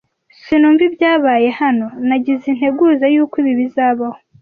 Sinumva 0.43 0.81
ibyabaye 0.89 1.49
hano. 1.59 1.85
Nagize 2.07 2.43
integuza 2.53 3.05
yuko 3.13 3.33
ibi 3.41 3.53
bizabaho. 3.59 4.17